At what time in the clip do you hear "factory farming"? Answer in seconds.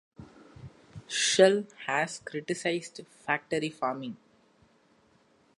3.07-4.17